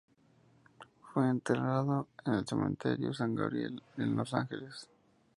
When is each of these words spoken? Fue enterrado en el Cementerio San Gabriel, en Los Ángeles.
Fue 1.13 1.29
enterrado 1.29 2.07
en 2.25 2.33
el 2.33 2.47
Cementerio 2.47 3.13
San 3.13 3.35
Gabriel, 3.35 3.83
en 3.97 4.15
Los 4.15 4.33
Ángeles. 4.33 4.89